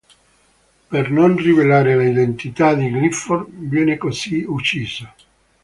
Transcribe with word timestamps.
Per 0.89 1.11
non 1.11 1.37
rivelare 1.37 1.95
l'identità 1.95 2.73
di 2.73 2.89
Gifford, 2.89 3.47
viene 3.51 3.99
così 3.99 4.41
ucciso. 4.41 5.13